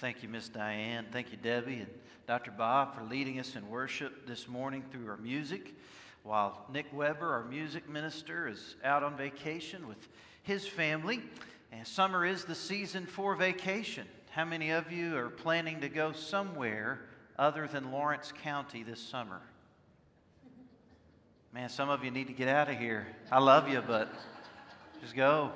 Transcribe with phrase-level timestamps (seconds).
[0.00, 1.04] Thank you, Miss Diane.
[1.12, 1.90] Thank you, Debbie and
[2.26, 2.50] Dr.
[2.50, 5.74] Bob, for leading us in worship this morning through our music.
[6.22, 10.08] While Nick Weber, our music minister, is out on vacation with
[10.42, 11.20] his family,
[11.70, 14.06] and summer is the season for vacation.
[14.30, 17.02] How many of you are planning to go somewhere
[17.38, 19.42] other than Lawrence County this summer?
[21.52, 23.06] Man, some of you need to get out of here.
[23.30, 24.10] I love you, but
[25.02, 25.52] just go.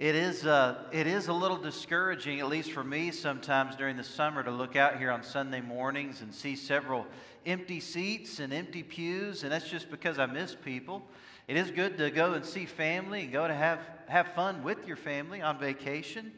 [0.00, 4.02] It is, uh, it is a little discouraging, at least for me sometimes during the
[4.02, 7.06] summer, to look out here on Sunday mornings and see several
[7.44, 11.02] empty seats and empty pews, and that's just because I miss people.
[11.48, 14.86] It is good to go and see family and go to have, have fun with
[14.86, 16.32] your family on vacation.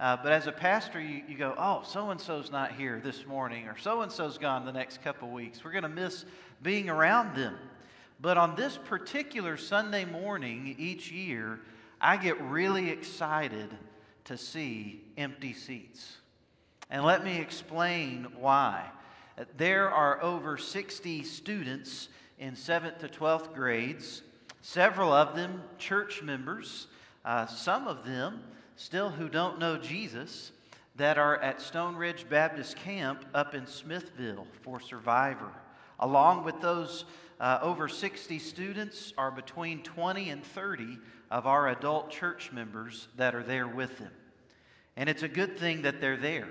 [0.00, 3.26] Uh, but as a pastor, you, you go, oh, so and so's not here this
[3.26, 5.62] morning, or so and so's gone the next couple weeks.
[5.62, 6.24] We're going to miss
[6.62, 7.56] being around them.
[8.22, 11.60] But on this particular Sunday morning each year,
[12.04, 13.70] I get really excited
[14.24, 16.16] to see empty seats.
[16.90, 18.90] And let me explain why.
[19.56, 22.08] There are over 60 students
[22.40, 24.22] in 7th to 12th grades,
[24.62, 26.88] several of them church members,
[27.24, 28.42] uh, some of them
[28.74, 30.50] still who don't know Jesus,
[30.96, 35.52] that are at Stone Ridge Baptist Camp up in Smithville for Survivor.
[36.02, 37.04] Along with those
[37.38, 40.98] uh, over 60 students are between 20 and 30
[41.30, 44.10] of our adult church members that are there with them.
[44.96, 46.48] And it's a good thing that they're there.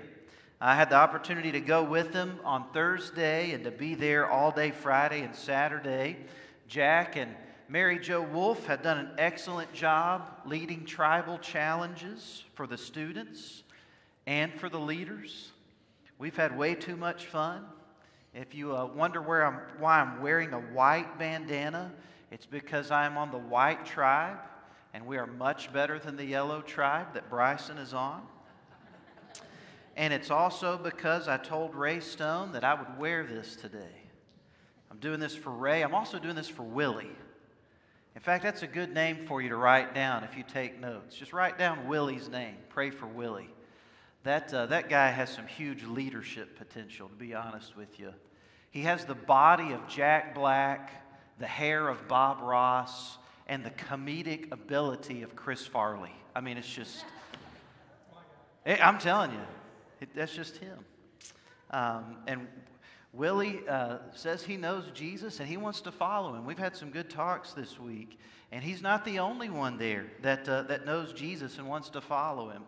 [0.58, 4.52] I had the opportunity to go with them on Thursday and to be there all
[4.52, 6.16] day Friday and Saturday.
[6.66, 7.34] Jack and
[7.68, 13.64] Mary Jo Wolf had done an excellent job leading tribal challenges for the students
[14.26, 15.50] and for the leaders.
[16.18, 17.66] We've had way too much fun.
[18.34, 21.92] If you uh, wonder where I'm, why I'm wearing a white bandana,
[22.30, 24.38] it's because I'm on the white tribe,
[24.94, 28.22] and we are much better than the yellow tribe that Bryson is on.
[29.96, 34.00] And it's also because I told Ray Stone that I would wear this today.
[34.90, 35.82] I'm doing this for Ray.
[35.82, 37.10] I'm also doing this for Willie.
[38.14, 41.16] In fact, that's a good name for you to write down if you take notes.
[41.16, 42.56] Just write down Willie's name.
[42.70, 43.50] Pray for Willie.
[44.24, 48.12] That, uh, that guy has some huge leadership potential, to be honest with you.
[48.70, 50.90] He has the body of Jack Black,
[51.38, 53.18] the hair of Bob Ross,
[53.48, 56.14] and the comedic ability of Chris Farley.
[56.34, 57.04] I mean, it's just,
[58.64, 59.40] I'm telling you,
[60.00, 60.78] it, that's just him.
[61.70, 62.46] Um, and
[63.12, 66.46] Willie uh, says he knows Jesus and he wants to follow him.
[66.46, 68.18] We've had some good talks this week,
[68.52, 72.00] and he's not the only one there that, uh, that knows Jesus and wants to
[72.00, 72.62] follow him.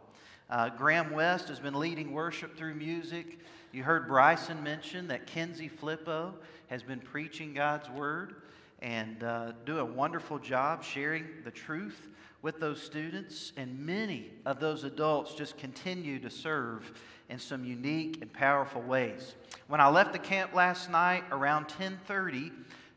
[0.50, 3.38] Uh, Graham West has been leading worship through music.
[3.72, 6.34] You heard Bryson mention that Kenzie Flippo
[6.68, 8.36] has been preaching God's word
[8.82, 12.08] and uh, do a wonderful job sharing the truth
[12.42, 13.52] with those students.
[13.56, 16.92] And many of those adults just continue to serve
[17.30, 19.36] in some unique and powerful ways.
[19.68, 22.52] When I left the camp last night around 10:30,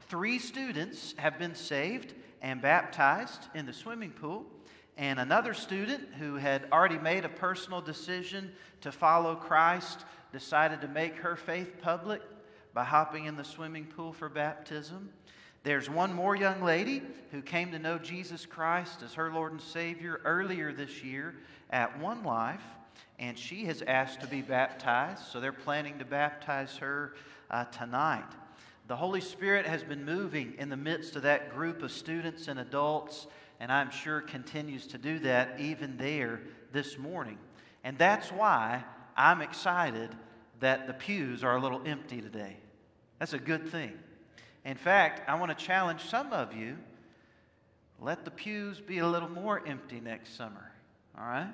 [0.09, 4.45] three students have been saved and baptized in the swimming pool.
[4.97, 10.87] And another student who had already made a personal decision to follow Christ decided to
[10.87, 12.21] make her faith public
[12.73, 15.09] by hopping in the swimming pool for baptism.
[15.63, 19.61] There's one more young lady who came to know Jesus Christ as her Lord and
[19.61, 21.35] Savior earlier this year
[21.69, 22.63] at One Life,
[23.19, 27.13] and she has asked to be baptized, so they're planning to baptize her
[27.51, 28.31] uh, tonight.
[28.87, 32.59] The Holy Spirit has been moving in the midst of that group of students and
[32.59, 33.27] adults
[33.59, 36.41] and I'm sure continues to do that even there
[36.72, 37.38] this morning.
[37.84, 38.84] And that's why
[39.16, 40.16] I'm excited
[40.59, 42.57] that the pews are a little empty today.
[43.19, 43.94] That's a good thing.
[44.66, 46.78] In fact, I want to challenge some of you
[48.00, 50.72] let the pews be a little more empty next summer.
[51.18, 51.50] All right?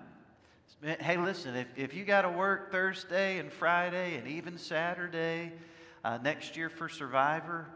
[1.00, 5.53] Hey, listen, if, if you got to work Thursday and Friday and even Saturday
[6.03, 7.68] uh, next year for Survivor,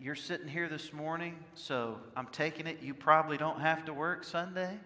[0.00, 4.24] you're sitting here this morning, so I'm taking it you probably don't have to work
[4.24, 4.78] Sunday.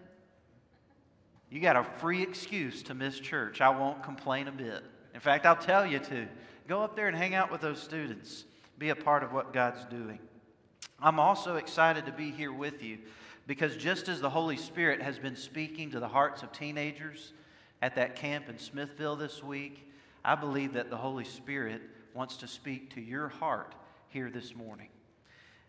[1.49, 3.61] You got a free excuse to miss church.
[3.61, 4.83] I won't complain a bit.
[5.13, 6.27] In fact, I'll tell you to
[6.67, 8.43] go up there and hang out with those students,
[8.77, 10.19] be a part of what God's doing.
[11.01, 12.99] I'm also excited to be here with you
[13.47, 17.33] because just as the Holy Spirit has been speaking to the hearts of teenagers
[17.81, 19.89] at that camp in Smithville this week,
[20.23, 21.81] I believe that the Holy Spirit
[22.13, 23.73] wants to speak to your heart
[24.09, 24.89] here this morning.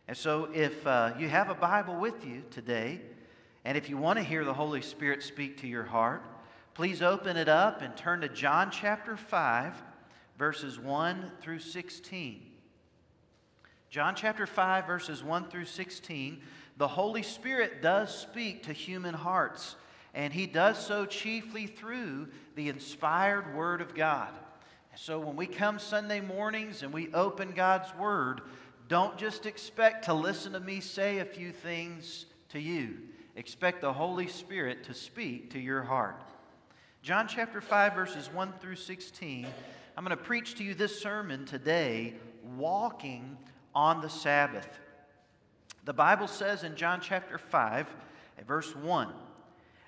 [0.08, 3.00] And so, if uh, you have a Bible with you today,
[3.66, 6.22] and if you want to hear the Holy Spirit speak to your heart,
[6.72, 9.74] please open it up and turn to John chapter 5,
[10.38, 12.40] verses 1 through 16.
[13.90, 16.40] John chapter 5, verses 1 through 16.
[16.78, 19.76] The Holy Spirit does speak to human hearts,
[20.14, 24.30] and he does so chiefly through the inspired Word of God.
[24.96, 28.42] So when we come Sunday mornings and we open God's Word,
[28.88, 32.96] don't just expect to listen to me say a few things to you.
[33.36, 36.20] Expect the Holy Spirit to speak to your heart.
[37.02, 39.46] John chapter 5, verses 1 through 16.
[39.96, 42.14] I'm going to preach to you this sermon today,
[42.56, 43.38] Walking
[43.74, 44.68] on the Sabbath.
[45.84, 47.86] The Bible says in John chapter 5,
[48.46, 49.08] verse 1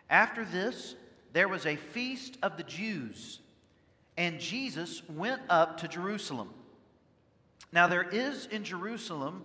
[0.08, 0.94] After this,
[1.32, 3.40] there was a feast of the Jews,
[4.16, 6.50] and Jesus went up to Jerusalem.
[7.72, 9.44] Now, there is in Jerusalem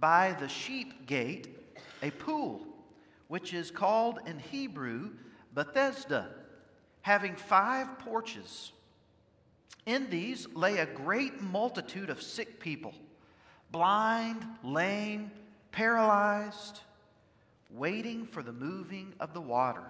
[0.00, 1.48] by the sheep gate
[2.02, 2.60] a pool,
[3.28, 5.10] which is called in Hebrew
[5.54, 6.28] Bethesda,
[7.02, 8.72] having five porches.
[9.86, 12.94] In these lay a great multitude of sick people,
[13.70, 15.30] blind, lame,
[15.72, 16.80] paralyzed,
[17.70, 19.84] waiting for the moving of the water.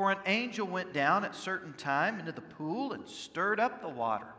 [0.00, 3.88] For an angel went down at certain time into the pool and stirred up the
[3.90, 4.32] water.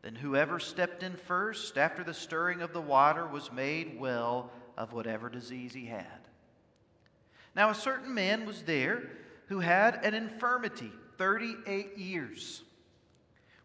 [0.00, 4.94] Then whoever stepped in first after the stirring of the water was made well of
[4.94, 6.28] whatever disease he had.
[7.54, 9.02] Now a certain man was there
[9.48, 12.62] who had an infirmity 38 years.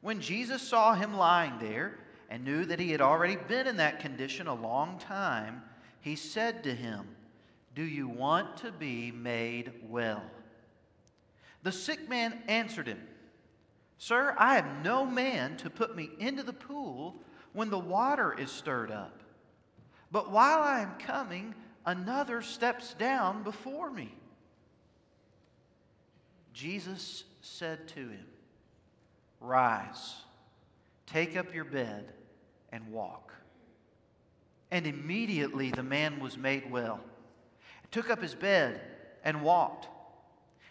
[0.02, 1.98] When Jesus saw him lying there
[2.30, 5.64] and knew that he had already been in that condition a long time,
[6.02, 7.08] he said to him,
[7.74, 10.22] Do you want to be made well?
[11.66, 13.02] The sick man answered him,
[13.98, 17.16] Sir, I have no man to put me into the pool
[17.54, 19.24] when the water is stirred up.
[20.12, 24.14] But while I am coming, another steps down before me.
[26.54, 28.28] Jesus said to him,
[29.42, 30.18] Rise,
[31.08, 32.14] take up your bed,
[32.72, 33.34] and walk.
[34.70, 37.00] And immediately the man was made well,
[37.90, 38.82] took up his bed,
[39.24, 39.88] and walked.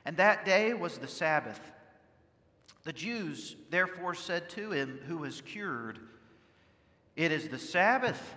[0.04, 1.60] And that day was the Sabbath.
[2.84, 5.98] The Jews therefore said to him who was cured,
[7.16, 8.34] It is the Sabbath.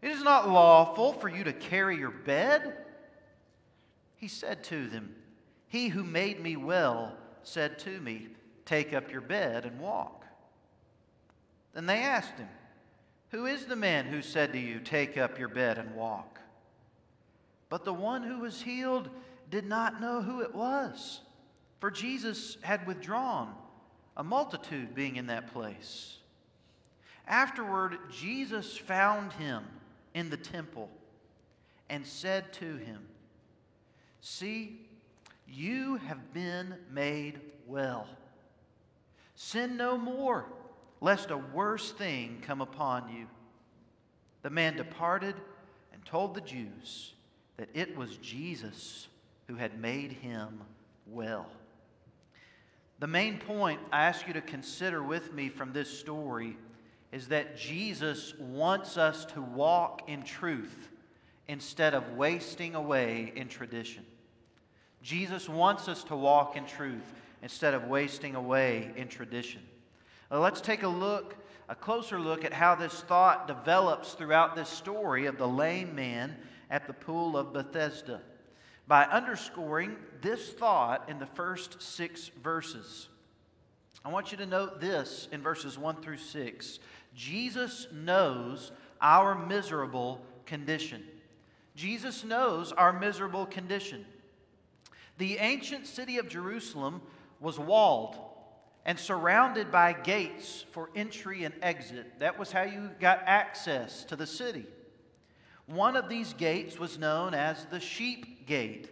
[0.00, 2.76] It is not lawful for you to carry your bed.
[4.16, 5.14] He said to them,
[5.66, 8.28] He who made me well said to me,
[8.64, 10.24] Take up your bed and walk.
[11.74, 12.48] Then they asked him,
[13.30, 16.38] Who is the man who said to you, Take up your bed and walk?
[17.68, 19.08] But the one who was healed
[19.50, 21.20] did not know who it was,
[21.80, 23.54] for Jesus had withdrawn,
[24.16, 26.18] a multitude being in that place.
[27.26, 29.64] Afterward, Jesus found him
[30.14, 30.90] in the temple
[31.88, 33.06] and said to him,
[34.20, 34.80] See,
[35.46, 38.06] you have been made well.
[39.34, 40.46] Sin no more,
[41.00, 43.26] lest a worse thing come upon you.
[44.42, 45.36] The man departed
[45.92, 47.14] and told the Jews
[47.56, 49.08] that it was Jesus
[49.48, 50.60] who had made him
[51.06, 51.46] well.
[53.00, 56.56] The main point I ask you to consider with me from this story
[57.12, 60.90] is that Jesus wants us to walk in truth
[61.48, 64.04] instead of wasting away in tradition.
[65.02, 69.62] Jesus wants us to walk in truth instead of wasting away in tradition.
[70.30, 71.36] Now, let's take a look,
[71.70, 76.36] a closer look at how this thought develops throughout this story of the lame man
[76.68, 78.20] at the pool of Bethesda
[78.88, 83.08] by underscoring this thought in the first six verses.
[84.02, 86.78] I want you to note this in verses 1 through 6.
[87.14, 91.04] Jesus knows our miserable condition.
[91.76, 94.06] Jesus knows our miserable condition.
[95.18, 97.02] The ancient city of Jerusalem
[97.40, 98.16] was walled
[98.86, 102.20] and surrounded by gates for entry and exit.
[102.20, 104.64] That was how you got access to the city.
[105.68, 108.90] One of these gates was known as the sheep gate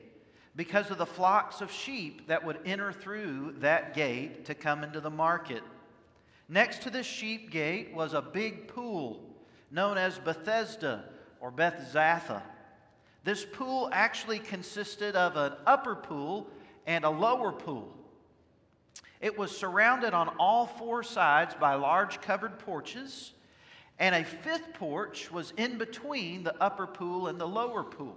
[0.55, 5.01] because of the flocks of sheep that would enter through that gate to come into
[5.01, 5.63] the market.
[6.51, 9.23] Next to the sheep gate was a big pool
[9.71, 11.07] known as Bethesda
[11.41, 12.43] or Bethzatha.
[13.25, 16.47] This pool actually consisted of an upper pool
[16.87, 17.97] and a lower pool.
[19.23, 23.33] It was surrounded on all four sides by large covered porches,
[23.99, 28.17] and a fifth porch was in between the upper pool and the lower pool.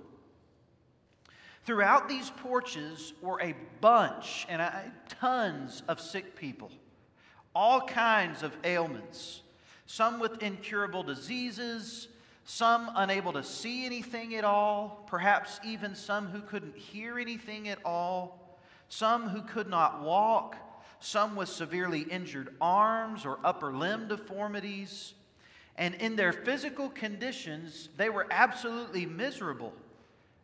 [1.65, 4.61] Throughout these porches were a bunch and
[5.07, 6.71] tons of sick people,
[7.53, 9.41] all kinds of ailments,
[9.85, 12.07] some with incurable diseases,
[12.43, 17.77] some unable to see anything at all, perhaps even some who couldn't hear anything at
[17.85, 18.57] all,
[18.89, 20.57] some who could not walk,
[20.99, 25.13] some with severely injured arms or upper limb deformities.
[25.79, 29.73] And in their physical conditions, they were absolutely miserable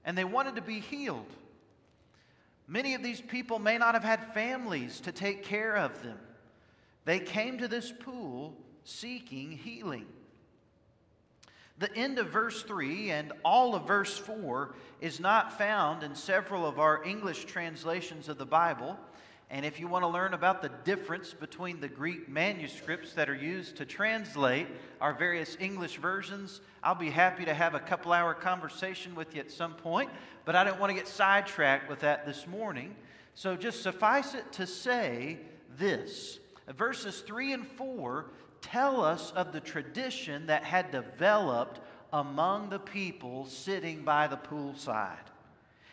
[0.06, 1.30] and they wanted to be healed.
[2.68, 6.18] Many of these people may not have had families to take care of them.
[7.04, 10.06] They came to this pool seeking healing.
[11.80, 16.66] The end of verse 3 and all of verse 4 is not found in several
[16.66, 18.98] of our English translations of the Bible.
[19.50, 23.36] And if you want to learn about the difference between the Greek manuscripts that are
[23.36, 24.68] used to translate
[25.00, 29.42] our various English versions, I'll be happy to have a couple hour conversation with you
[29.42, 30.10] at some point.
[30.46, 32.96] But I don't want to get sidetracked with that this morning.
[33.36, 35.38] So just suffice it to say
[35.78, 36.40] this
[36.78, 38.26] verses 3 and 4
[38.62, 41.80] tell us of the tradition that had developed
[42.12, 45.18] among the people sitting by the poolside.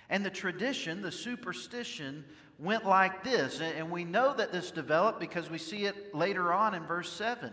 [0.08, 2.24] And the tradition, the superstition,
[2.58, 3.60] went like this.
[3.60, 7.52] And we know that this developed because we see it later on in verse 7.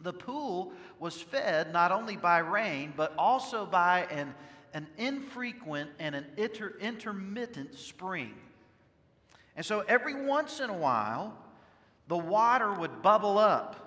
[0.00, 4.34] The pool was fed not only by rain, but also by an,
[4.74, 8.34] an infrequent and an inter, intermittent spring.
[9.56, 11.38] And so every once in a while,
[12.08, 13.84] the water would bubble up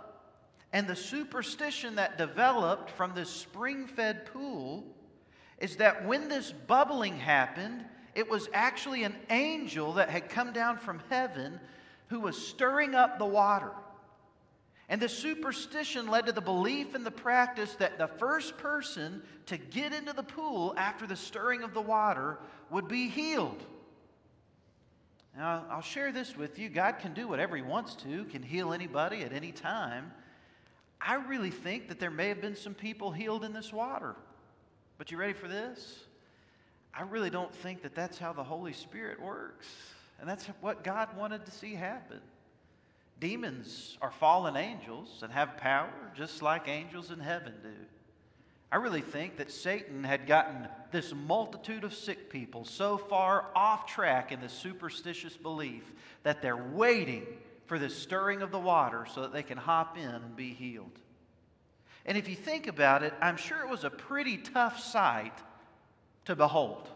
[0.73, 4.83] and the superstition that developed from this spring fed pool
[5.59, 7.85] is that when this bubbling happened,
[8.17, 11.59] it was actually an angel that had come down from heaven
[12.07, 13.69] who was stirring up the water.
[14.89, 19.57] And the superstition led to the belief and the practice that the first person to
[19.57, 22.39] get into the pool after the stirring of the water
[22.71, 23.63] would be healed.
[25.37, 26.69] Now, I'll share this with you.
[26.69, 30.11] God can do whatever He wants to, can heal anybody at any time.
[30.99, 34.15] I really think that there may have been some people healed in this water.
[34.97, 36.06] But you ready for this?
[36.93, 39.67] I really don't think that that's how the Holy Spirit works.
[40.19, 42.19] And that's what God wanted to see happen.
[43.19, 47.69] Demons are fallen angels and have power just like angels in heaven do.
[48.71, 53.87] I really think that Satan had gotten this multitude of sick people so far off
[53.87, 55.83] track in the superstitious belief
[56.23, 57.25] that they're waiting
[57.65, 60.99] for the stirring of the water so that they can hop in and be healed.
[62.05, 65.33] And if you think about it, I'm sure it was a pretty tough sight
[66.27, 66.89] to behold.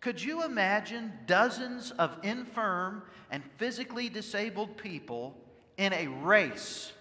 [0.00, 5.36] Could you imagine dozens of infirm and physically disabled people
[5.76, 6.92] in a race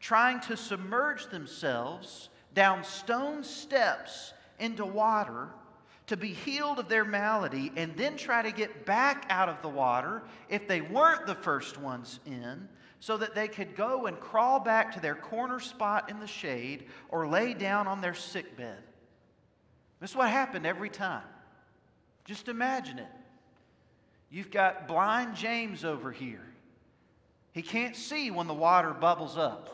[0.00, 5.50] trying to submerge themselves down stone steps into water
[6.06, 9.68] to be healed of their malady and then try to get back out of the
[9.68, 12.66] water if they weren't the first ones in,
[12.98, 16.86] so that they could go and crawl back to their corner spot in the shade
[17.10, 18.82] or lay down on their sick bed.
[20.02, 21.22] This is what happened every time.
[22.24, 23.06] Just imagine it.
[24.32, 26.44] You've got blind James over here.
[27.52, 29.68] He can't see when the water bubbles up.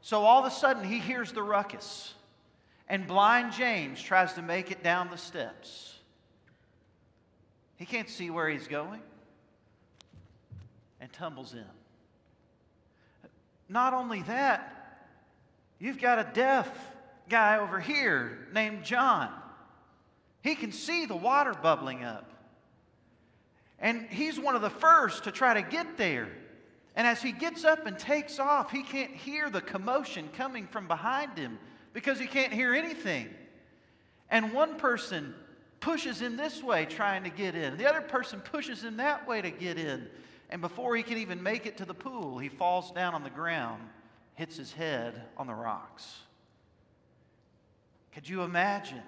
[0.00, 2.14] So all of a sudden, he hears the ruckus.
[2.88, 5.98] And blind James tries to make it down the steps.
[7.76, 9.02] He can't see where he's going
[11.02, 11.64] and tumbles in.
[13.68, 15.10] Not only that,
[15.78, 16.93] you've got a deaf
[17.28, 19.30] guy over here named John.
[20.42, 22.30] He can see the water bubbling up.
[23.78, 26.28] And he's one of the first to try to get there.
[26.96, 30.86] And as he gets up and takes off, he can't hear the commotion coming from
[30.86, 31.58] behind him
[31.92, 33.28] because he can't hear anything.
[34.30, 35.34] And one person
[35.80, 39.42] pushes him this way trying to get in, the other person pushes him that way
[39.42, 40.08] to get in.
[40.50, 43.30] And before he can even make it to the pool, he falls down on the
[43.30, 43.82] ground,
[44.34, 46.20] hits his head on the rocks.
[48.14, 49.02] Could you imagine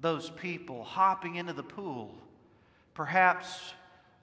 [0.00, 2.14] those people hopping into the pool?
[2.94, 3.74] Perhaps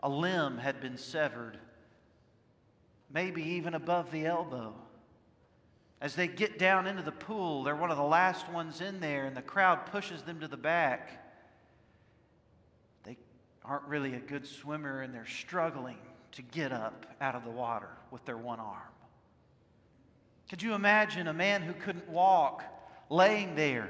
[0.02, 1.58] a limb had been severed,
[3.14, 4.74] maybe even above the elbow.
[6.00, 9.26] As they get down into the pool, they're one of the last ones in there,
[9.26, 11.24] and the crowd pushes them to the back.
[13.04, 13.18] They
[13.66, 15.98] aren't really a good swimmer, and they're struggling
[16.32, 18.78] to get up out of the water with their one arm.
[20.50, 22.64] Could you imagine a man who couldn't walk
[23.12, 23.90] laying there,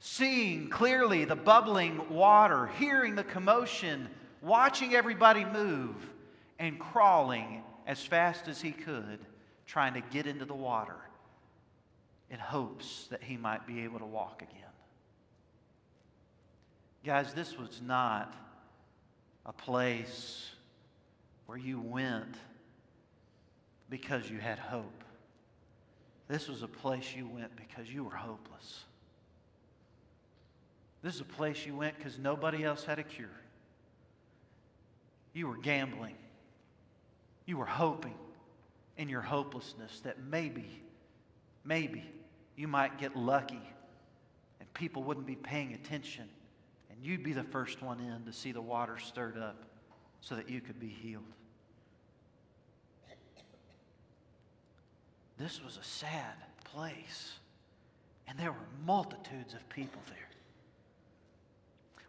[0.00, 4.08] seeing clearly the bubbling water, hearing the commotion,
[4.42, 5.94] watching everybody move,
[6.58, 9.18] and crawling as fast as he could,
[9.64, 10.96] trying to get into the water?
[12.30, 14.62] in hopes that he might be able to walk again.
[17.04, 18.34] Guys, this was not
[19.44, 20.50] a place
[21.46, 22.34] where you went
[23.88, 25.04] because you had hope.
[26.28, 28.84] This was a place you went because you were hopeless.
[31.02, 33.28] This is a place you went because nobody else had a cure.
[35.32, 36.16] You were gambling.
[37.44, 38.16] You were hoping
[38.96, 40.82] in your hopelessness that maybe,
[41.64, 42.04] maybe
[42.56, 43.62] you might get lucky
[44.58, 46.28] and people wouldn't be paying attention
[46.90, 49.64] and you'd be the first one in to see the water stirred up
[50.20, 51.22] so that you could be healed.
[55.46, 56.34] This was a sad
[56.64, 57.34] place,
[58.26, 60.28] and there were multitudes of people there.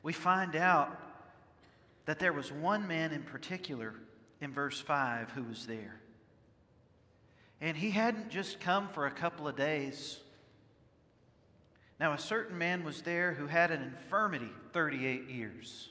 [0.02, 1.00] We find out
[2.06, 3.94] that there was one man in particular
[4.42, 6.00] in verse 5 who was there.
[7.62, 10.20] And he hadn't just come for a couple of days.
[12.00, 15.90] Now, a certain man was there who had an infirmity 38 years.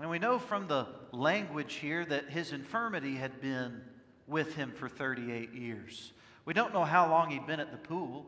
[0.00, 3.82] And we know from the language here that his infirmity had been
[4.28, 6.12] with him for 38 years.
[6.44, 8.26] We don't know how long he'd been at the pool,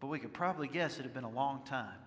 [0.00, 1.98] but we could probably guess it had been a long time.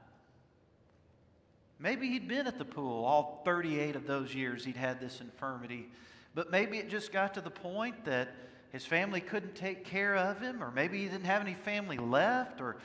[1.79, 5.87] Maybe he'd been at the pool all 38 of those years he'd had this infirmity,
[6.33, 8.33] but maybe it just got to the point that
[8.71, 12.59] his family couldn't take care of him, or maybe he didn't have any family left,
[12.61, 12.77] or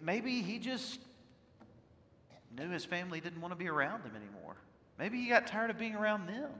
[0.00, 1.00] maybe he just
[2.56, 4.56] knew his family didn't want to be around him anymore.
[4.98, 6.50] Maybe he got tired of being around them.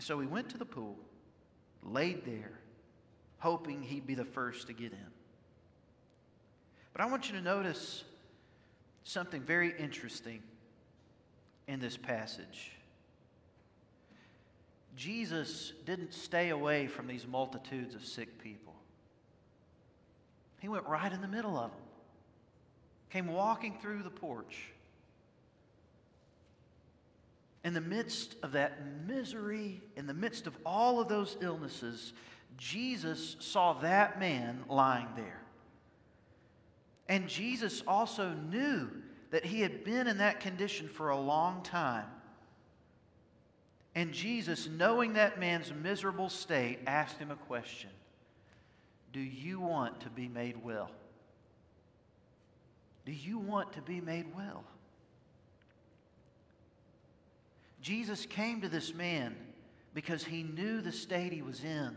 [0.00, 0.96] And so he went to the pool,
[1.82, 2.52] laid there,
[3.38, 5.06] hoping he'd be the first to get in.
[6.94, 8.04] But I want you to notice
[9.04, 10.42] something very interesting
[11.68, 12.72] in this passage.
[14.96, 18.76] Jesus didn't stay away from these multitudes of sick people.
[20.60, 21.80] He went right in the middle of them,
[23.10, 24.72] came walking through the porch.
[27.62, 32.14] In the midst of that misery, in the midst of all of those illnesses,
[32.56, 35.42] Jesus saw that man lying there.
[37.08, 38.88] And Jesus also knew
[39.30, 42.06] that he had been in that condition for a long time.
[43.94, 47.90] And Jesus, knowing that man's miserable state, asked him a question
[49.12, 50.90] Do you want to be made well?
[53.04, 54.64] Do you want to be made well?
[57.80, 59.36] Jesus came to this man
[59.94, 61.96] because he knew the state he was in,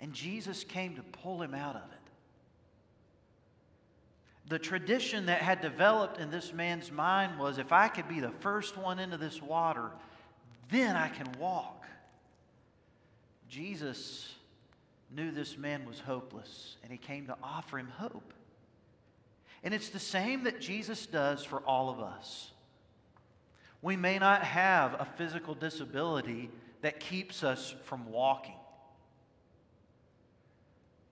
[0.00, 2.04] and Jesus came to pull him out of it
[4.48, 8.32] the tradition that had developed in this man's mind was if I could be the
[8.40, 9.90] first one into this water,
[10.70, 11.86] then I can walk.
[13.48, 14.34] Jesus
[15.10, 18.34] knew this man was hopeless, and he came to offer him hope.
[19.62, 22.50] And it's the same that Jesus does for all of us.
[23.84, 26.48] We may not have a physical disability
[26.80, 28.56] that keeps us from walking.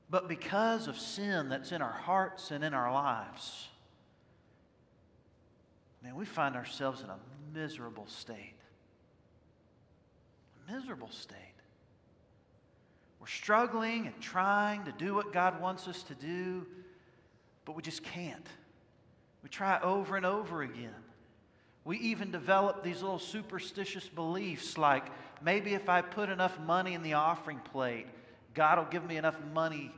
[0.08, 3.68] But because of sin that's in our hearts and in our lives,
[6.02, 7.18] man, we find ourselves in a
[7.52, 8.54] miserable state.
[10.66, 11.36] A miserable state.
[13.20, 16.66] We're struggling and trying to do what God wants us to do,
[17.66, 18.46] but we just can't.
[19.42, 21.01] We try over and over again.
[21.84, 25.06] We even develop these little superstitious beliefs like
[25.42, 28.06] maybe if I put enough money in the offering plate,
[28.54, 29.92] God will give me enough money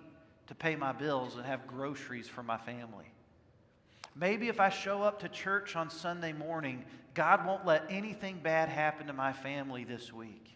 [0.47, 3.07] to pay my bills and have groceries for my family.
[4.17, 8.69] Maybe if I show up to church on Sunday morning, God won't let anything bad
[8.69, 10.55] happen to my family this week.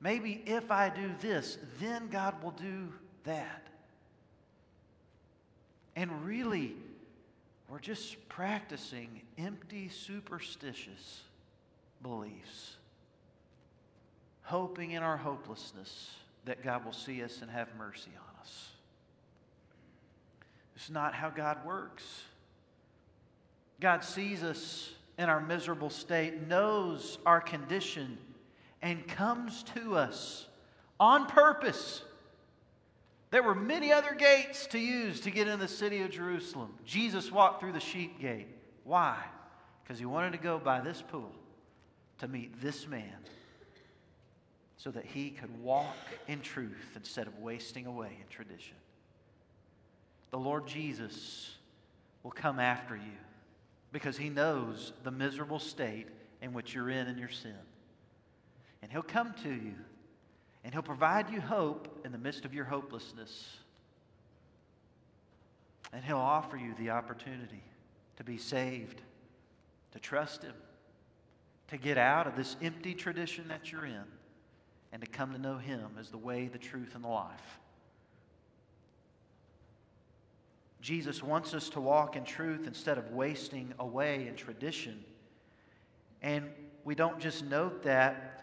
[0.00, 2.88] Maybe if I do this, then God will do
[3.24, 3.66] that.
[5.94, 6.74] And really,
[7.70, 11.22] we're just practicing empty, superstitious
[12.02, 12.76] beliefs,
[14.42, 16.10] hoping in our hopelessness
[16.46, 18.70] that God will see us and have mercy on us.
[20.74, 22.22] It's not how God works.
[23.78, 28.18] God sees us in our miserable state, knows our condition,
[28.82, 30.46] and comes to us
[30.98, 32.02] on purpose.
[33.30, 36.74] There were many other gates to use to get in the city of Jerusalem.
[36.84, 38.48] Jesus walked through the sheep gate.
[38.84, 39.16] Why?
[39.82, 41.30] Because he wanted to go by this pool
[42.18, 43.16] to meet this man
[44.76, 48.76] so that he could walk in truth instead of wasting away in tradition
[50.30, 51.56] the Lord Jesus
[52.22, 53.18] will come after you
[53.92, 56.06] because he knows the miserable state
[56.40, 57.54] in which you're in in your sin.
[58.82, 59.74] And he'll come to you
[60.64, 63.56] and he'll provide you hope in the midst of your hopelessness.
[65.92, 67.62] And he'll offer you the opportunity
[68.16, 69.00] to be saved,
[69.92, 70.54] to trust him,
[71.68, 74.04] to get out of this empty tradition that you're in,
[74.92, 77.58] and to come to know him as the way, the truth, and the life.
[80.80, 85.04] Jesus wants us to walk in truth instead of wasting away in tradition.
[86.22, 86.50] And
[86.84, 88.39] we don't just note that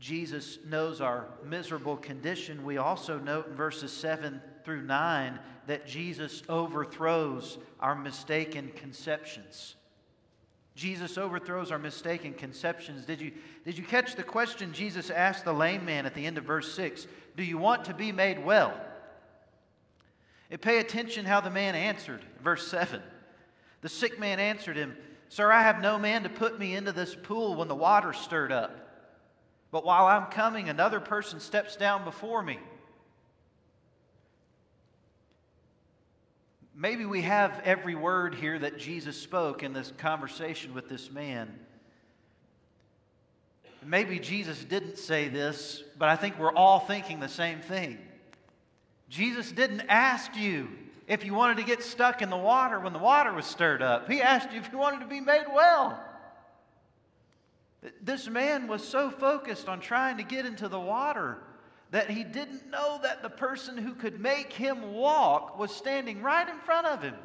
[0.00, 6.42] Jesus knows our miserable condition, we also note in verses 7 through 9 that Jesus
[6.48, 9.76] overthrows our mistaken conceptions.
[10.74, 13.04] Jesus overthrows our mistaken conceptions.
[13.04, 13.32] Did you,
[13.66, 16.72] did you catch the question Jesus asked the lame man at the end of verse
[16.72, 17.06] 6?
[17.36, 18.72] Do you want to be made well?
[20.50, 22.22] And pay attention how the man answered.
[22.42, 23.02] Verse 7.
[23.82, 24.96] The sick man answered him,
[25.28, 28.50] Sir, I have no man to put me into this pool when the water stirred
[28.50, 28.89] up.
[29.70, 32.58] But while I'm coming, another person steps down before me.
[36.74, 41.58] Maybe we have every word here that Jesus spoke in this conversation with this man.
[43.84, 47.98] Maybe Jesus didn't say this, but I think we're all thinking the same thing.
[49.08, 50.68] Jesus didn't ask you
[51.06, 54.08] if you wanted to get stuck in the water when the water was stirred up,
[54.08, 56.02] He asked you if you wanted to be made well.
[58.02, 61.38] This man was so focused on trying to get into the water
[61.90, 66.48] that he didn't know that the person who could make him walk was standing right
[66.48, 67.16] in front of him.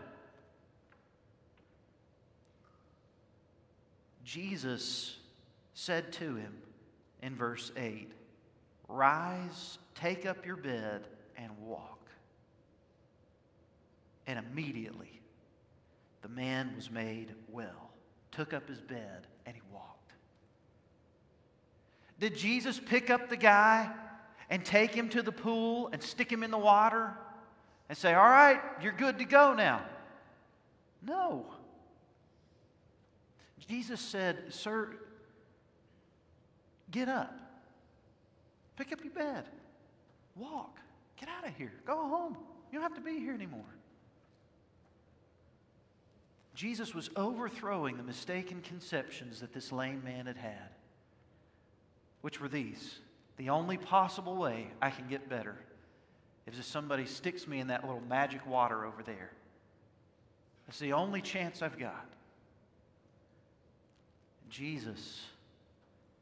[4.24, 5.18] Jesus
[5.74, 6.54] said to him
[7.22, 8.12] in verse 8,
[8.88, 12.10] Rise, take up your bed, and walk.
[14.26, 15.22] And immediately
[16.22, 17.92] the man was made well,
[18.32, 19.28] took up his bed.
[22.20, 23.92] Did Jesus pick up the guy
[24.50, 27.14] and take him to the pool and stick him in the water
[27.90, 29.84] and say, All right, you're good to go now.
[31.06, 31.46] No.
[33.68, 34.96] Jesus said, Sir,
[36.92, 37.34] get up,
[38.76, 39.46] pick up your bed,
[40.36, 40.78] walk,
[41.20, 42.38] get out of here, go home.
[42.72, 43.64] You don't have to be here anymore.
[46.54, 50.70] Jesus was overthrowing the mistaken conceptions that this lame man had had,
[52.26, 53.02] which were these
[53.38, 55.56] the only possible way I can get better
[56.48, 59.30] is if somebody sticks me in that little magic water over there.
[60.68, 62.08] It's the only chance I've got.
[64.50, 65.22] Jesus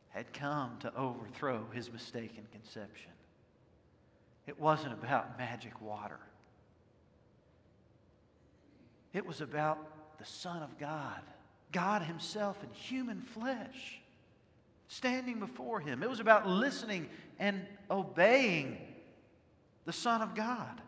[0.10, 3.12] had come to overthrow his mistaken conception.
[4.46, 6.20] It wasn't about magic water,
[9.14, 11.22] it was about the Son of God,
[11.72, 14.02] God Himself in human flesh
[14.94, 16.04] standing before him.
[16.04, 18.78] It was about listening and obeying
[19.86, 20.82] the Son of God.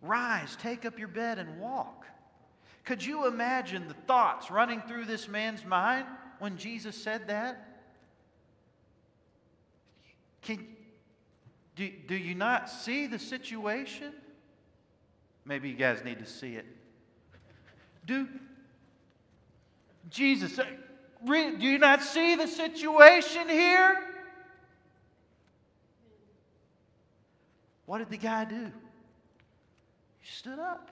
[0.00, 2.06] Rise, take up your bed, and walk.
[2.84, 6.06] Could you imagine the thoughts running through this man's mind
[6.38, 7.82] when Jesus said that?
[10.42, 10.66] Can,
[11.74, 14.12] do, do you not see the situation?
[15.44, 16.66] Maybe you guys need to see it.
[18.06, 18.28] Do
[20.08, 20.58] Jesus,
[21.26, 23.96] do you not see the situation here?
[27.86, 28.70] What did the guy do?
[30.20, 30.90] He stood up.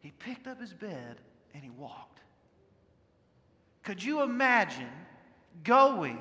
[0.00, 1.16] He picked up his bed
[1.54, 2.20] and he walked.
[3.82, 4.88] Could you imagine
[5.64, 6.18] going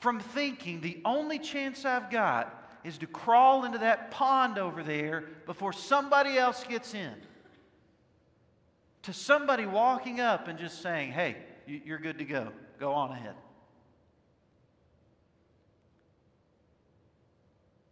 [0.00, 5.24] from thinking the only chance I've got is to crawl into that pond over there
[5.44, 7.14] before somebody else gets in?
[9.06, 12.48] To somebody walking up and just saying, hey, you're good to go.
[12.80, 13.36] Go on ahead.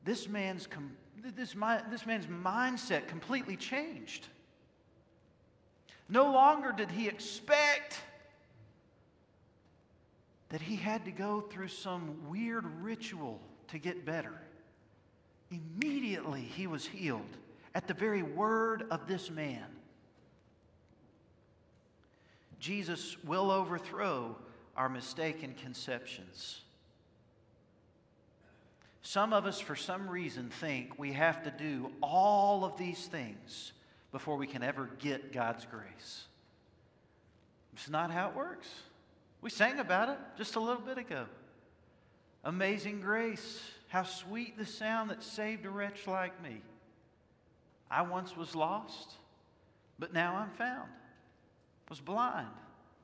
[0.04, 0.68] This man's,
[1.36, 1.54] this,
[1.88, 4.26] this man's mindset completely changed.
[6.08, 8.00] No longer did he expect
[10.48, 14.34] that he had to go through some weird ritual to get better.
[15.52, 17.36] Immediately he was healed
[17.72, 19.64] at the very word of this man.
[22.64, 24.34] Jesus will overthrow
[24.74, 26.62] our mistaken conceptions.
[29.02, 33.74] Some of us, for some reason, think we have to do all of these things
[34.12, 36.24] before we can ever get God's grace.
[37.74, 38.68] It's not how it works.
[39.42, 41.26] We sang about it just a little bit ago.
[42.44, 46.62] Amazing grace, how sweet the sound that saved a wretch like me.
[47.90, 49.16] I once was lost,
[49.98, 50.88] but now I'm found
[51.88, 52.48] was blind,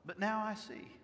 [0.04, 0.94] but now I see.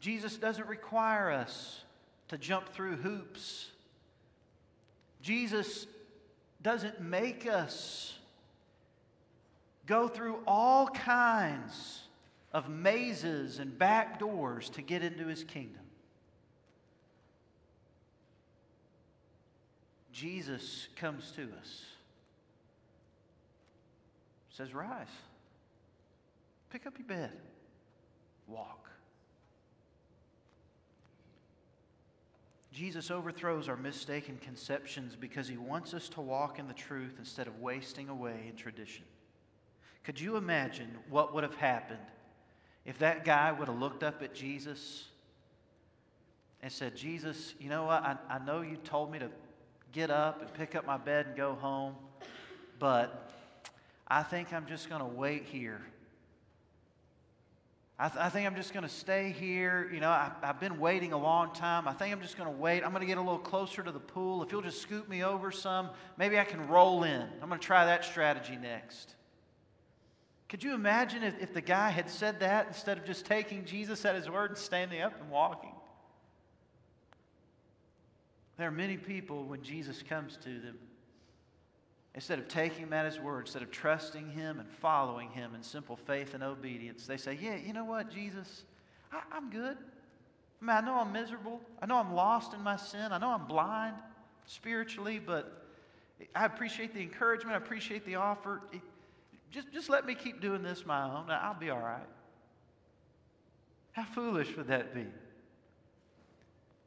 [0.00, 1.80] Jesus doesn't require us
[2.28, 3.70] to jump through hoops.
[5.22, 5.86] Jesus
[6.62, 8.18] doesn't make us
[9.86, 12.02] go through all kinds
[12.52, 15.82] of mazes and back doors to get into his kingdom.
[20.12, 21.84] Jesus comes to us,
[24.50, 25.06] says, Rise.
[26.70, 27.32] Pick up your bed,
[28.46, 28.90] walk.
[32.72, 37.46] Jesus overthrows our mistaken conceptions because he wants us to walk in the truth instead
[37.46, 39.04] of wasting away in tradition.
[40.04, 41.98] Could you imagine what would have happened
[42.84, 45.06] if that guy would have looked up at Jesus
[46.62, 48.02] and said, Jesus, you know what?
[48.02, 49.30] I, I know you told me to
[49.92, 51.94] get up and pick up my bed and go home,
[52.78, 53.32] but
[54.06, 55.80] I think I'm just going to wait here
[57.98, 59.90] I, th- I think I'm just going to stay here.
[59.92, 61.88] You know, I, I've been waiting a long time.
[61.88, 62.84] I think I'm just going to wait.
[62.84, 64.42] I'm going to get a little closer to the pool.
[64.42, 67.22] If you'll just scoot me over some, maybe I can roll in.
[67.40, 69.14] I'm going to try that strategy next.
[70.48, 74.04] Could you imagine if, if the guy had said that instead of just taking Jesus
[74.04, 75.72] at his word and standing up and walking?
[78.58, 80.78] There are many people when Jesus comes to them
[82.16, 85.62] Instead of taking him at his word, instead of trusting him and following him in
[85.62, 88.64] simple faith and obedience, they say, Yeah, you know what, Jesus?
[89.12, 89.76] I, I'm good.
[90.60, 91.60] I mean, I know I'm miserable.
[91.80, 93.12] I know I'm lost in my sin.
[93.12, 93.96] I know I'm blind
[94.46, 95.66] spiritually, but
[96.34, 97.54] I appreciate the encouragement.
[97.54, 98.62] I appreciate the offer.
[99.50, 101.26] Just, just let me keep doing this my own.
[101.28, 102.08] I'll be all right.
[103.92, 105.04] How foolish would that be?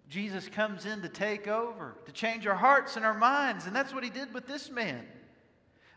[0.10, 3.94] Jesus comes in to take over, to change our hearts and our minds, and that's
[3.94, 5.06] what he did with this man.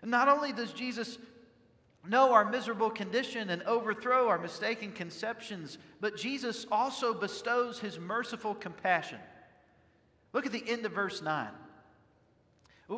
[0.05, 1.19] Not only does Jesus
[2.09, 8.55] know our miserable condition and overthrow our mistaken conceptions, but Jesus also bestows his merciful
[8.55, 9.19] compassion.
[10.33, 11.49] Look at the end of verse 9.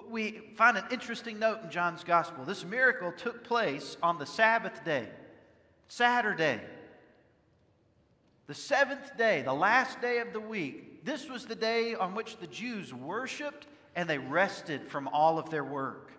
[0.09, 2.45] We find an interesting note in John's gospel.
[2.45, 5.09] This miracle took place on the Sabbath day,
[5.89, 6.61] Saturday.
[8.47, 11.05] The seventh day, the last day of the week.
[11.05, 15.51] This was the day on which the Jews worshiped and they rested from all of
[15.51, 16.13] their work.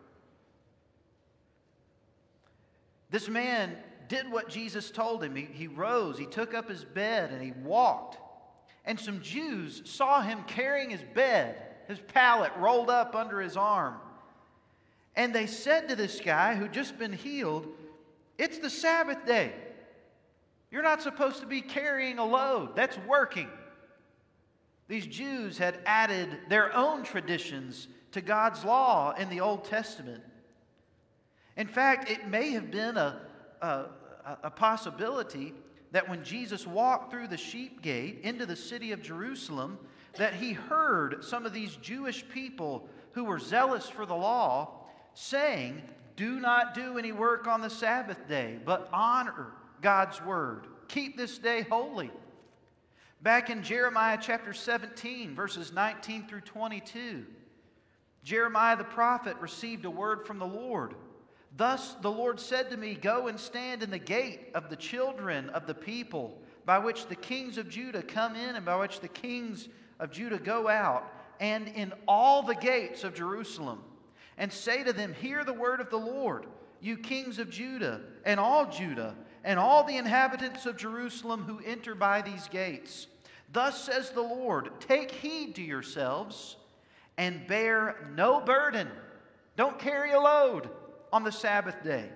[3.10, 3.76] This man
[4.08, 5.36] did what Jesus told him.
[5.36, 8.18] He, he rose, he took up his bed, and he walked.
[8.86, 11.56] And some Jews saw him carrying his bed,
[11.88, 13.96] his pallet rolled up under his arm.
[15.16, 17.68] And they said to this guy who'd just been healed,
[18.38, 19.54] It's the Sabbath day.
[20.72, 22.76] You're not supposed to be carrying a load.
[22.76, 23.50] That's working.
[24.88, 30.24] These Jews had added their own traditions to God's law in the Old Testament.
[31.58, 33.22] In fact, it may have been a,
[33.62, 33.86] a,
[34.44, 35.54] a possibility
[35.92, 39.80] that when Jesus walked through the sheep gate into the city of Jerusalem,
[40.18, 45.82] that he heard some of these Jewish people who were zealous for the law saying,
[46.18, 50.68] Do not do any work on the Sabbath day, but honor God's word.
[50.90, 52.12] Keep this day holy.
[53.22, 57.26] Back in Jeremiah chapter 17, verses 19 through 22,
[58.24, 60.96] Jeremiah the prophet received a word from the Lord.
[61.58, 65.50] Thus the Lord said to me, Go and stand in the gate of the children
[65.50, 69.08] of the people, by which the kings of Judah come in and by which the
[69.08, 73.82] kings of Judah go out, and in all the gates of Jerusalem,
[74.38, 76.48] and say to them, Hear the word of the Lord,
[76.82, 79.16] you kings of Judah, and all Judah,
[79.46, 83.08] and all the inhabitants of Jerusalem who enter by these gates.
[83.54, 86.58] Thus says the Lord Take heed to yourselves
[87.18, 88.90] and bear no burden.
[89.56, 90.70] Don't carry a load
[91.12, 92.10] on the Sabbath day,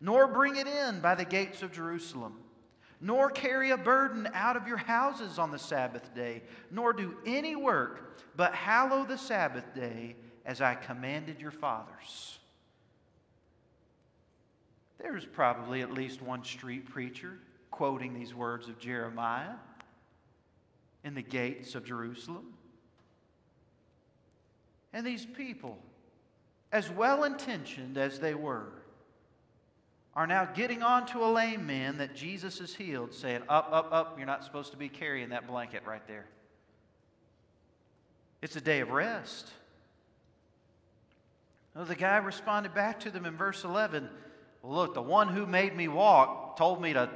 [0.00, 2.34] nor bring it in by the gates of Jerusalem,
[3.00, 7.56] nor carry a burden out of your houses on the Sabbath day, nor do any
[7.56, 12.38] work, but hallow the Sabbath day as I commanded your fathers.
[14.98, 17.38] There's probably at least one street preacher
[17.70, 19.54] quoting these words of Jeremiah
[21.04, 22.52] in the gates of Jerusalem.
[24.92, 25.78] And these people
[26.72, 28.72] as well intentioned as they were,
[30.14, 34.18] are now getting onto a lame man that Jesus has healed, saying, Up, up, up,
[34.18, 36.26] you're not supposed to be carrying that blanket right there.
[38.42, 39.48] It's a day of rest.
[41.74, 44.08] Well, the guy responded back to them in verse 11
[44.62, 47.08] well, Look, the one who made me walk told me to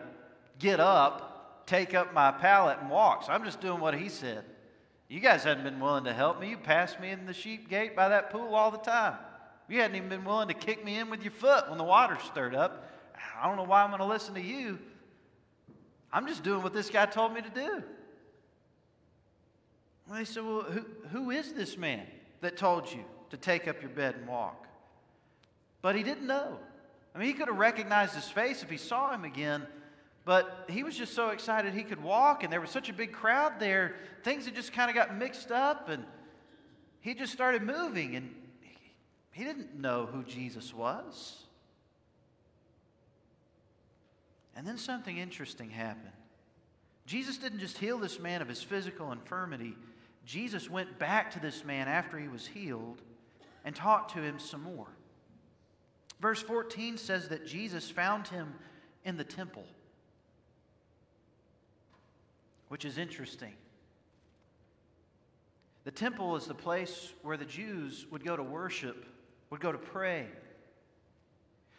[0.58, 3.24] get up, take up my pallet, and walk.
[3.24, 4.44] So I'm just doing what he said.
[5.08, 6.50] You guys hadn't been willing to help me.
[6.50, 9.16] You passed me in the sheep gate by that pool all the time.
[9.68, 12.18] You hadn't even been willing to kick me in with your foot when the water
[12.26, 12.90] stirred up.
[13.40, 14.78] I don't know why I'm going to listen to you.
[16.12, 17.82] I'm just doing what this guy told me to do.
[20.06, 22.06] Well, they said, Well, who, who is this man
[22.40, 24.68] that told you to take up your bed and walk?
[25.82, 26.58] But he didn't know.
[27.14, 29.66] I mean, he could have recognized his face if he saw him again,
[30.24, 33.12] but he was just so excited he could walk, and there was such a big
[33.12, 33.96] crowd there.
[34.24, 36.04] Things had just kind of got mixed up, and
[37.00, 38.16] he just started moving.
[38.16, 38.34] And
[39.34, 41.42] he didn't know who Jesus was.
[44.56, 46.12] And then something interesting happened.
[47.06, 49.74] Jesus didn't just heal this man of his physical infirmity,
[50.24, 53.02] Jesus went back to this man after he was healed
[53.64, 54.86] and talked to him some more.
[56.20, 58.54] Verse 14 says that Jesus found him
[59.04, 59.66] in the temple,
[62.68, 63.52] which is interesting.
[65.84, 69.04] The temple is the place where the Jews would go to worship,
[69.50, 70.26] would go to pray.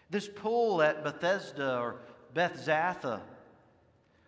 [0.10, 1.96] This pool at Bethesda or
[2.34, 3.22] Bethzatha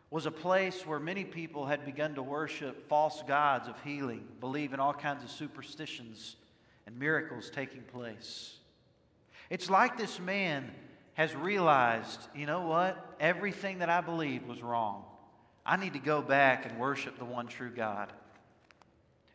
[0.09, 4.73] was a place where many people had begun to worship false gods of healing, believe
[4.73, 6.37] in all kinds of superstitions
[6.85, 8.55] and miracles taking place.
[9.49, 10.71] It's like this man
[11.13, 13.15] has realized, you know what?
[13.19, 15.03] Everything that I believed was wrong.
[15.65, 18.13] I need to go back and worship the one true God.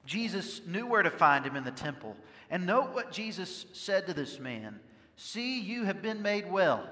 [0.04, 2.16] Jesus knew where to find him in the temple.
[2.50, 4.80] And note what Jesus said to this man
[5.16, 6.88] See, you have been made well.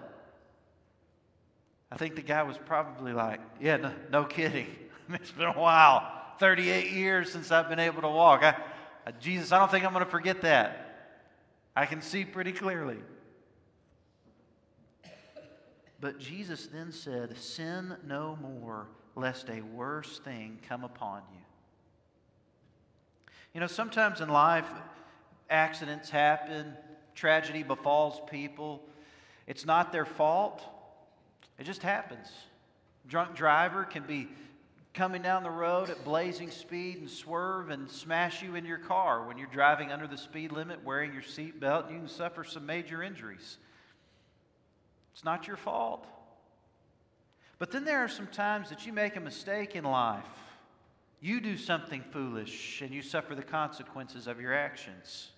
[1.91, 4.69] I think the guy was probably like, Yeah, no, no kidding.
[5.11, 8.43] it's been a while 38 years since I've been able to walk.
[8.43, 8.57] I,
[9.21, 10.87] Jesus, I don't think I'm going to forget that.
[11.77, 12.99] I can see pretty clearly.
[16.01, 21.41] But Jesus then said, Sin no more, lest a worse thing come upon you.
[23.55, 24.69] You know, sometimes in life,
[25.49, 26.75] accidents happen,
[27.15, 28.83] tragedy befalls people.
[29.47, 30.63] It's not their fault,
[31.59, 32.29] it just happens.
[33.07, 34.29] Drunk driver can be
[34.95, 39.27] coming down the road at blazing speed and swerve and smash you in your car
[39.27, 42.67] when you're driving under the speed limit, wearing your seatbelt, and you can suffer some
[42.67, 43.59] major injuries.
[45.13, 46.07] It's not your fault.
[47.59, 50.25] But then there are some times that you make a mistake in life.
[51.21, 55.31] You do something foolish and you suffer the consequences of your actions.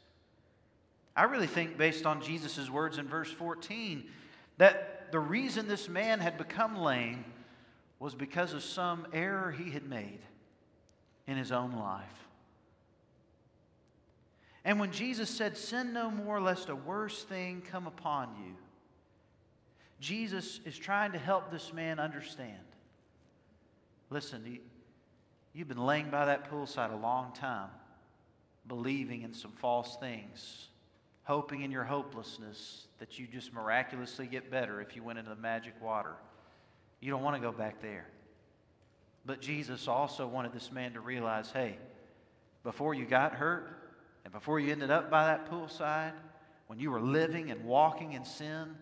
[1.17, 4.05] I really think, based on Jesus' words in verse 14,
[4.59, 7.25] that the reason this man had become lame
[7.99, 10.21] was because of some error he had made
[11.27, 12.29] in his own life.
[14.65, 18.55] And when Jesus said, Sin no more, lest a worse thing come upon you,
[20.01, 22.59] Jesus is trying to help this man understand.
[24.11, 24.61] Listen,
[25.55, 27.71] you've been laying by that poolside a long time,
[28.67, 30.69] believing in some false things,
[31.25, 35.41] hoping in your hopelessness that you just miraculously get better if you went into the
[35.41, 36.15] magic water.
[37.01, 38.07] You don't want to go back there.
[39.25, 41.77] But Jesus also wanted this man to realize hey,
[42.65, 43.79] before you got hurt
[44.25, 46.13] and before you ended up by that poolside,
[46.67, 48.75] when you were living and walking in sin,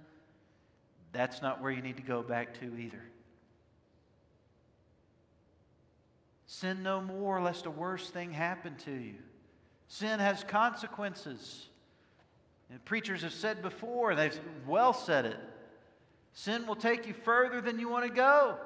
[1.12, 3.02] that's not where you need to go back to either.
[6.50, 9.14] Sin no more, lest a worse thing happen to you.
[9.86, 11.68] Sin has consequences.
[12.68, 15.38] And preachers have said before, and they've well said it.
[16.32, 18.56] Sin will take you further than you want to go.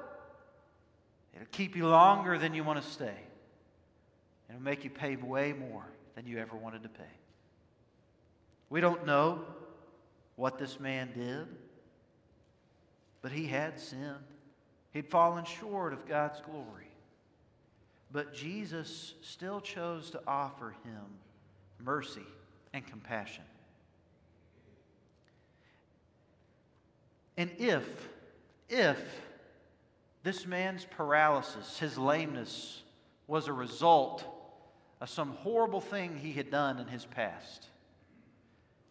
[1.35, 3.19] It'll keep you longer than you want to stay.
[4.49, 7.03] It'll make you pay way more than you ever wanted to pay.
[8.71, 9.41] We don't know
[10.37, 11.45] what this man did.
[13.21, 14.25] But he had sinned,
[14.91, 16.84] he'd fallen short of God's glory.
[18.11, 21.03] But Jesus still chose to offer him
[21.83, 22.25] mercy
[22.73, 23.43] and compassion.
[27.37, 27.83] And if,
[28.69, 28.99] if
[30.23, 32.81] this man's paralysis, his lameness,
[33.27, 34.25] was a result
[35.01, 37.67] of some horrible thing he had done in his past,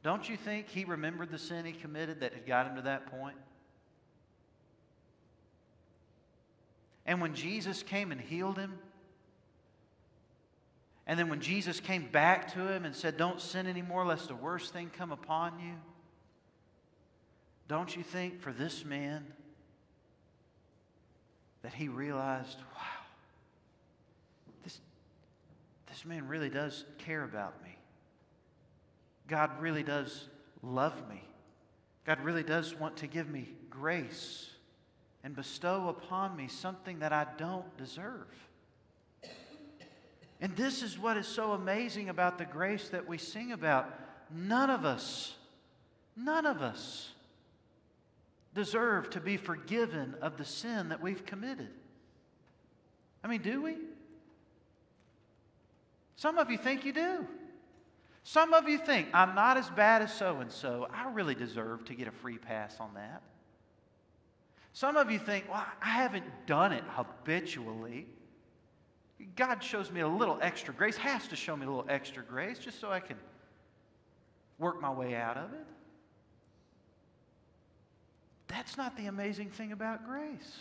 [0.02, 3.06] don't you think he remembered the sin he committed that had got him to that
[3.06, 3.36] point?
[7.06, 8.78] And when Jesus came and healed him,
[11.06, 14.34] and then when Jesus came back to him and said, Don't sin anymore, lest the
[14.34, 15.74] worst thing come upon you,
[17.68, 19.26] don't you think for this man
[21.62, 23.04] that he realized, wow,
[24.62, 24.80] this,
[25.88, 27.76] this man really does care about me?
[29.28, 30.28] God really does
[30.62, 31.22] love me.
[32.04, 34.50] God really does want to give me grace
[35.22, 38.28] and bestow upon me something that I don't deserve.
[40.44, 43.88] And this is what is so amazing about the grace that we sing about.
[44.30, 45.32] None of us,
[46.18, 47.12] none of us
[48.54, 51.70] deserve to be forgiven of the sin that we've committed.
[53.24, 53.76] I mean, do we?
[56.16, 57.26] Some of you think you do.
[58.22, 60.88] Some of you think, I'm not as bad as so and so.
[60.92, 63.22] I really deserve to get a free pass on that.
[64.74, 68.08] Some of you think, well, I haven't done it habitually.
[69.36, 72.58] God shows me a little extra grace, has to show me a little extra grace
[72.58, 73.16] just so I can
[74.58, 75.66] work my way out of it.
[78.48, 80.58] That's not the amazing thing about grace.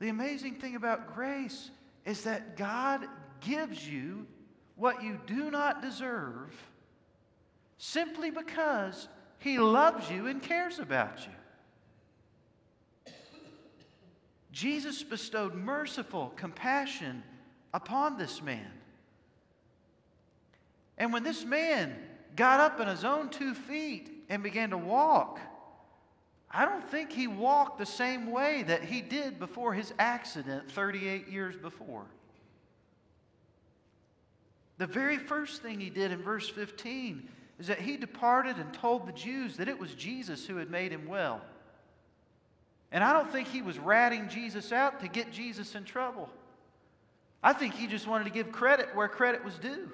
[0.00, 1.70] The amazing thing about grace
[2.04, 3.06] is that God
[3.40, 4.26] gives you
[4.76, 6.52] what you do not deserve
[7.78, 11.32] simply because he loves you and cares about you.
[14.54, 17.24] Jesus bestowed merciful compassion
[17.74, 18.70] upon this man.
[20.96, 21.96] And when this man
[22.36, 25.40] got up on his own two feet and began to walk,
[26.48, 31.26] I don't think he walked the same way that he did before his accident 38
[31.26, 32.06] years before.
[34.78, 37.28] The very first thing he did in verse 15
[37.58, 40.92] is that he departed and told the Jews that it was Jesus who had made
[40.92, 41.42] him well.
[42.94, 46.28] And I don't think he was ratting Jesus out to get Jesus in trouble.
[47.42, 49.90] I think he just wanted to give credit where credit was due.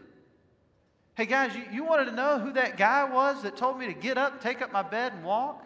[1.14, 3.94] Hey, guys, you, you wanted to know who that guy was that told me to
[3.94, 5.64] get up, take up my bed, and walk?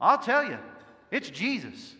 [0.00, 0.58] I'll tell you,
[1.10, 1.96] it's Jesus.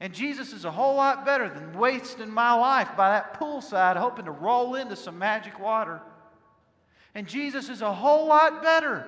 [0.00, 4.24] And Jesus is a whole lot better than wasting my life by that poolside hoping
[4.24, 6.00] to roll into some magic water.
[7.14, 9.06] And Jesus is a whole lot better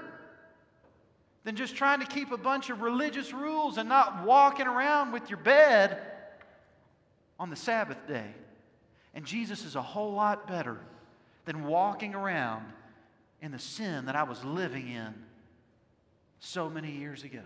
[1.45, 5.29] than just trying to keep a bunch of religious rules and not walking around with
[5.29, 5.99] your bed
[7.39, 8.35] on the Sabbath day.
[9.15, 10.79] And Jesus is a whole lot better
[11.45, 12.65] than walking around
[13.41, 15.13] in the sin that I was living in
[16.39, 17.43] so many years ago.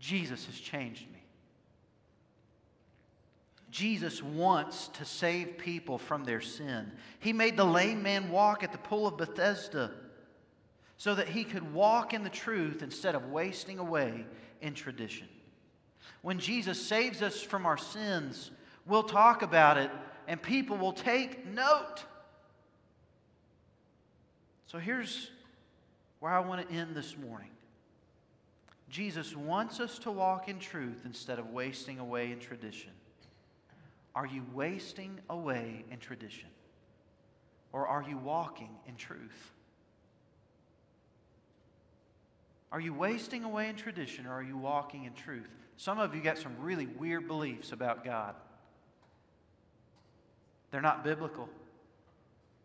[0.00, 1.22] Jesus has changed me.
[3.70, 6.90] Jesus wants to save people from their sin.
[7.20, 9.92] He made the lame man walk at the pool of Bethesda
[10.98, 14.26] so that he could walk in the truth instead of wasting away
[14.60, 15.28] in tradition.
[16.22, 18.50] When Jesus saves us from our sins,
[18.84, 19.90] we'll talk about it
[20.26, 22.04] and people will take note.
[24.66, 25.30] So here's
[26.18, 27.50] where I want to end this morning.
[28.90, 32.90] Jesus wants us to walk in truth instead of wasting away in tradition.
[34.14, 36.48] Are you wasting away in tradition?
[37.72, 39.52] Or are you walking in truth?
[42.70, 45.48] Are you wasting away in tradition or are you walking in truth?
[45.76, 48.34] Some of you got some really weird beliefs about God.
[50.70, 51.48] They're not biblical.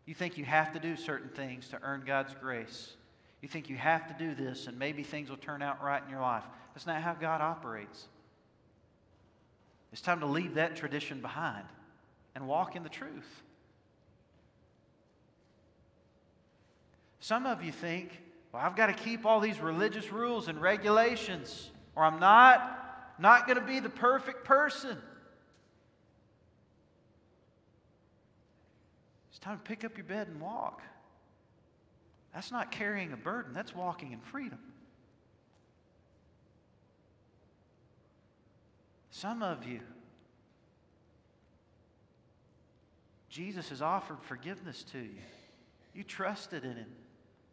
[0.04, 2.92] You think you have to do certain things to earn God's grace.
[3.40, 6.10] You think you have to do this and maybe things will turn out right in
[6.10, 6.44] your life.
[6.74, 8.08] That's not how God operates.
[9.92, 11.64] It's time to leave that tradition behind
[12.34, 13.42] and walk in the truth.
[17.20, 18.20] Some of you think,
[18.54, 23.48] well, I've got to keep all these religious rules and regulations, or I'm not, not
[23.48, 24.96] going to be the perfect person.
[29.30, 30.82] It's time to pick up your bed and walk.
[32.32, 34.60] That's not carrying a burden, that's walking in freedom.
[39.10, 39.80] Some of you,
[43.28, 45.22] Jesus has offered forgiveness to you.
[45.92, 46.86] You trusted in him.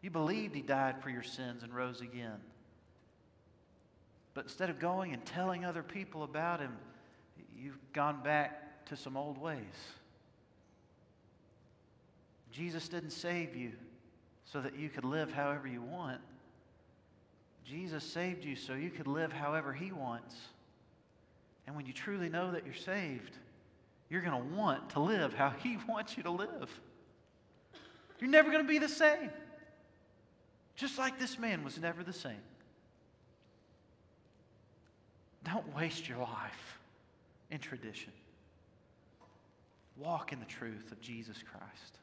[0.02, 2.39] You believed he died for your sins and rose again.
[4.34, 6.76] But instead of going and telling other people about him,
[7.58, 9.60] you've gone back to some old ways.
[12.52, 13.72] Jesus didn't save you
[14.45, 16.20] so that you could live however you want.
[17.66, 20.36] Jesus saved you so you could live however He wants.
[21.66, 23.38] And when you truly know that you're saved,
[24.10, 26.80] you're going to want to live how He wants you to live.
[28.20, 29.30] You're never going to be the same.
[30.82, 32.41] Just like this man was never the same.
[35.43, 36.79] Don't waste your life
[37.51, 38.11] in tradition.
[39.95, 41.99] Walk in the truth of Jesus Christ.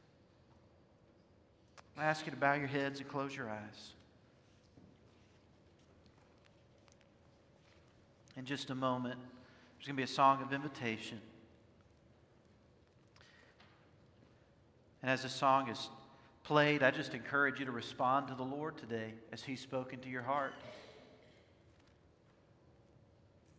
[1.97, 3.95] I ask you to bow your heads and close your eyes.
[8.37, 11.21] In just a moment, there's going to be a song of invitation.
[15.03, 15.91] And as the song is
[16.49, 20.09] played, I just encourage you to respond to the Lord today as He's spoken to
[20.09, 20.55] your heart.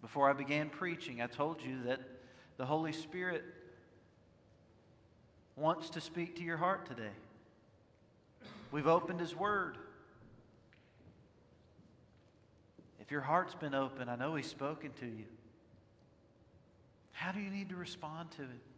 [0.02, 2.00] Before I began preaching, I told you that
[2.58, 3.44] the Holy Spirit
[5.56, 7.14] wants to speak to your heart today.
[8.72, 9.78] We've opened His Word.
[13.00, 15.26] If your heart's been open, I know He's spoken to you.
[17.12, 18.68] How do you need to respond to it?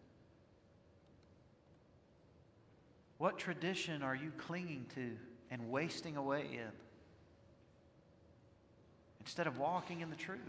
[3.21, 5.11] What tradition are you clinging to
[5.51, 6.71] and wasting away in
[9.19, 10.39] instead of walking in the truth?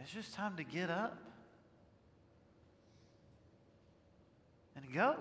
[0.00, 1.16] It's just time to get up
[4.74, 5.14] and go.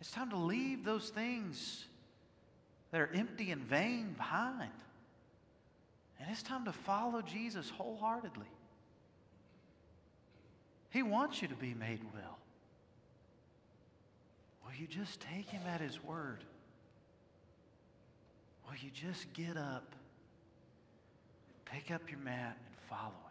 [0.00, 1.84] It's time to leave those things
[2.92, 4.72] that are empty and vain behind.
[6.18, 8.46] And it's time to follow Jesus wholeheartedly.
[10.94, 12.38] He wants you to be made well.
[14.64, 16.44] Will you just take him at his word?
[18.64, 19.92] Will you just get up,
[21.64, 23.23] pick up your mat, and follow?